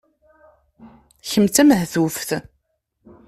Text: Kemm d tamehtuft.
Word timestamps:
Kemm 1.29 1.45
d 1.47 1.51
tamehtuft. 1.55 2.29